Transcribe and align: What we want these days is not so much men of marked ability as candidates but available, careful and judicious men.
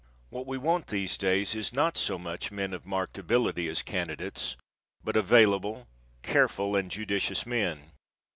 What 0.31 0.47
we 0.47 0.57
want 0.57 0.87
these 0.87 1.15
days 1.15 1.53
is 1.53 1.71
not 1.73 1.95
so 1.95 2.17
much 2.17 2.49
men 2.51 2.73
of 2.73 2.87
marked 2.87 3.19
ability 3.19 3.69
as 3.69 3.83
candidates 3.83 4.57
but 5.03 5.15
available, 5.15 5.87
careful 6.23 6.75
and 6.75 6.89
judicious 6.89 7.45
men. 7.45 7.91